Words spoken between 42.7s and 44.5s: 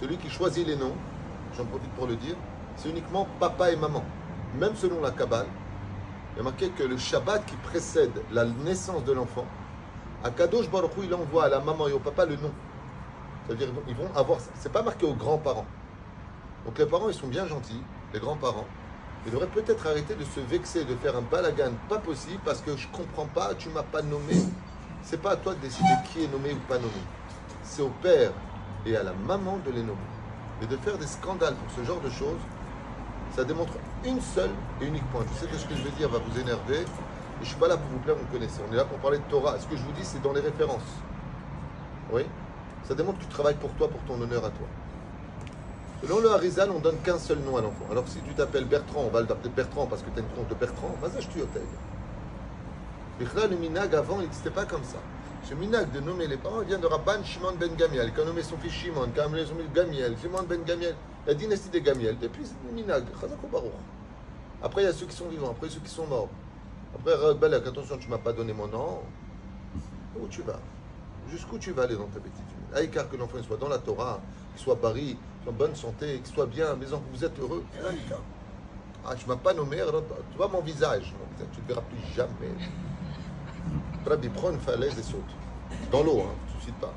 Ça démontre que tu travailles pour toi, pour ton honneur à